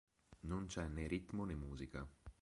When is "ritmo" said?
1.05-1.45